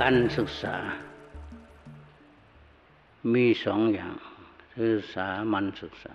[0.00, 0.76] การศึกษา
[3.34, 4.14] มีสองอย่าง
[4.74, 6.14] คือสามัญศึกษา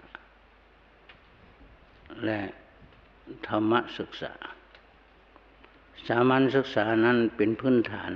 [2.25, 2.41] และ
[3.47, 4.33] ธรรมศึกษา
[6.07, 8.13] สามัญศึกษานั้นเป็นพื้นฐาน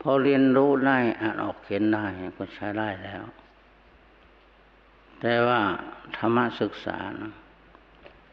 [0.00, 2.06] พอเรียนรู้ได้อ่านออกเขียนได้
[2.38, 3.22] ก็ใช้ได้แล้ว
[5.20, 5.60] แต่ว่า
[6.16, 7.32] ธรรมศึกษานะ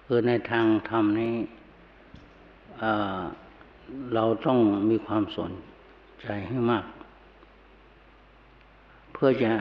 [0.06, 1.36] คือในทางธรรมนี้
[4.14, 4.58] เราต้อง
[4.90, 5.52] มีความสน
[6.22, 6.86] ใจให้มาก
[9.12, 9.52] เพื่อจะ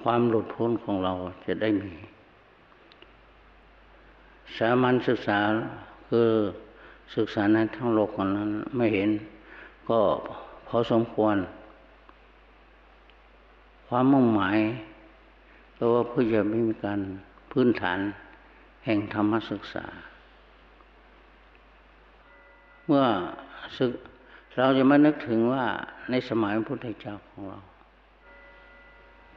[0.00, 1.12] ความหลุดพ้นของเรา
[1.46, 1.92] จะได้มี
[4.56, 5.38] สามัญศึกษา
[6.08, 6.28] คือ
[7.16, 9.10] ศึกษาในทั้งโลกคนนั้นไม่เห็น
[9.88, 10.00] ก็
[10.66, 11.36] พอสมควร
[13.88, 14.58] ความมุ่งหมาย
[15.74, 17.00] เพราะว่าเพื่อจะไม่มีการ
[17.50, 17.98] พื้นฐาน
[18.84, 19.84] แห่งธรรมศึกษา
[22.86, 23.04] เมื่อ
[23.76, 23.92] ศึก
[24.56, 25.64] เราจะมานึกถึงว่า
[26.10, 27.58] ในสมัยพระพุทธเจ้าของเรา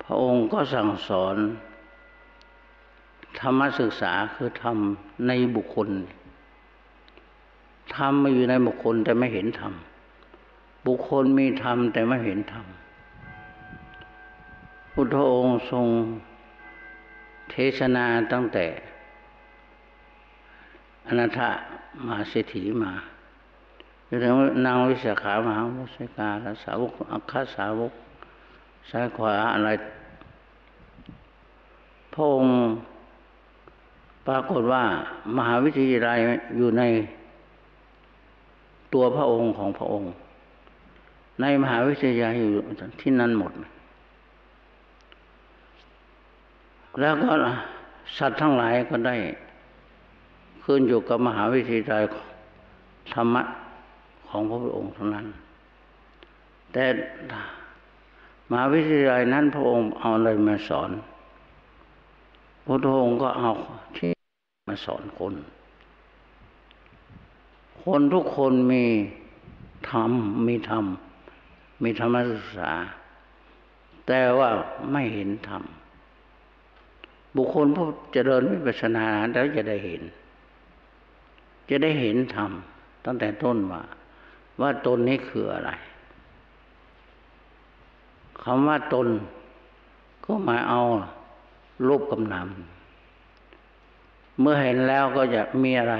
[0.03, 1.35] พระองค์ก็สั่งสอน
[3.39, 5.89] ธรรมศึกษาคือทำในบุคคล
[7.95, 9.73] ทำมาอยู่ในบุคคลแต่ไม่เห็นธรรม
[10.87, 12.65] บุคคลมีธรรมแต่ไม่เห็นธรรม
[14.93, 15.87] พุทธองค์ทรง
[17.49, 18.65] เทศนาตั้งแต่
[21.07, 21.41] อนัถ
[22.07, 22.93] มาเศรษฐีมา
[24.09, 24.33] ถึง
[24.65, 27.93] นางวิสาขามหาวุสิกาและสาวกอัคคสาวก
[28.89, 29.69] ซ้ายขวาอะไร
[32.13, 32.53] พระองค์
[34.27, 34.83] ปรากฏว่า
[35.37, 36.19] มหาวิทยาลัย
[36.57, 36.83] อยู่ใน
[38.93, 40.09] ตัวพระองค์ของพระองค์
[41.41, 42.61] ในมหาวิทยาลัยอยู่
[43.01, 43.51] ที่นั่นหมด
[46.99, 47.31] แล้วก็
[48.17, 49.15] สัตว์ทั้งหลายก็ได้
[50.63, 52.03] ขึ้นอยู่กับมหาวิทยาลัย
[53.13, 53.43] ธรรมะ
[54.29, 55.25] ของพระพุทธองค์เท่านั้น
[56.73, 56.85] แต่
[58.49, 60.89] มหาวิทยาลัยนั้นพระองค์เอาอะไรมาสอน
[62.65, 63.51] พระองค์ก็เอา
[63.97, 64.11] ที่
[64.67, 65.33] มาสอนคน
[67.83, 68.83] คนทุกคนมี
[69.91, 70.11] ธรรม
[70.47, 70.85] มีธรรม
[71.83, 72.71] มีธรรมศึกษา
[74.07, 74.49] แต่ว่า
[74.91, 75.63] ไม่เห็นธรรม
[77.35, 80.01] บุคคลผู้เจริญวิปัสสนาแล้วจะได้เห็น
[81.69, 82.51] จะได้เห็นธรรม
[83.05, 83.81] ตั้งแต่ต้นว่า
[84.61, 85.71] ว่าตนนี้คืออะไร
[88.43, 89.07] คำว่าตน
[90.25, 90.81] ก็หมายเอา
[91.87, 95.95] รูปกำนำเมื่อเห็นแล้วก็จะมีอะไร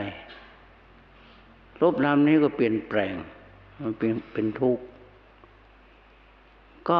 [1.81, 3.15] รูปนามนี้ก็เปลี่ยนแปลง
[3.81, 4.83] มันเป็นเป็นทุกข์
[6.89, 6.99] ก็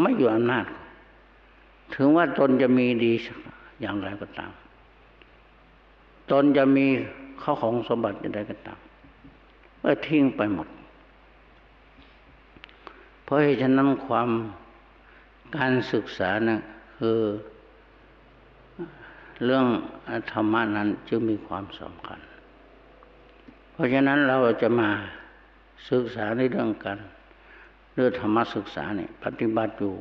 [0.00, 0.66] ไม่อยู่อำนาจ
[1.94, 3.12] ถึงว่าตนจะมีดี
[3.80, 4.52] อย่างไรก็ตาม
[6.30, 6.86] ตนจะมี
[7.42, 8.78] ข้าของสมบัติอย่างไรก็ตาม
[9.82, 10.68] ก็ทิ้งไปหมด
[13.32, 14.28] ราะฉะนั้นความ
[15.56, 16.60] การศึกษานะ
[16.98, 17.20] คือ
[19.44, 19.66] เรื่อง
[20.32, 22.20] ธรรมะนั้นจึงมีความสำคัญ
[23.72, 24.90] เพราะฉะนั้นเราจะมา
[25.90, 26.98] ศึกษาในเรื่องกัน
[27.94, 29.94] เรื่องธรรมศึกษาเนี่ยปฏิบัติอยู่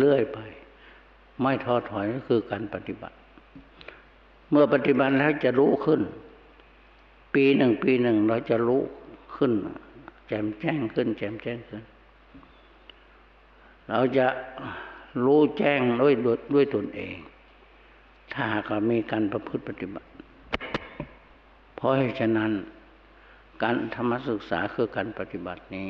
[0.00, 0.38] เรื่อยๆไป
[1.40, 3.16] ไม่ท้อถอยก็คือการปฏิบัติ
[4.50, 6.00] เมื่อปฏิบัติแล้วจะรู้ขึ้น
[7.34, 8.82] ปีหนึ่งปีหนึ่งเราจะรู้
[9.36, 9.52] ขึ้น
[10.26, 11.82] แจ่มแจ้งขึ้น แจ่มแจ้งขึ้น
[13.90, 14.26] เราจะ
[15.24, 16.14] รู้แจ้งด้วย
[16.54, 17.16] ด้วยตนเอง
[18.32, 20.08] ถ้าหากมีการประพฤติปฏิบัติ
[21.76, 22.52] เพราะฉะนั้น
[23.62, 25.88] การธรรมศึกษาคือการปฏิบัตินี้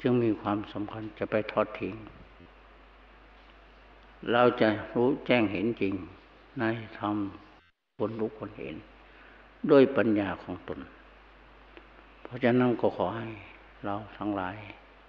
[0.00, 1.94] จึงมีความสำคัญจะไปทอดทิ้ง
[4.32, 5.94] เราจะรู้แจ้งเห็นจริง
[6.58, 6.64] ใน
[6.98, 7.16] ธรรม
[7.98, 8.76] คนรู้คนเห็น
[9.70, 10.80] ด้วยปัญญาของตน
[12.22, 13.28] เพราะฉะนั้นก็ขอให้
[13.84, 14.54] เราทั้งหลาย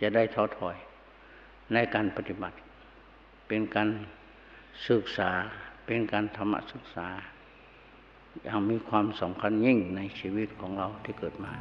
[0.02, 0.78] จะได้ท้อถอย
[1.74, 2.58] ในการปฏิบัติ
[3.48, 3.90] เป็นการ
[4.90, 5.32] ศึกษา
[5.86, 7.08] เป็นการธรรมศึกษา
[8.44, 11.54] อย่างมีความสำคัญยิ่งในชีวิตของเราที่เกิดมา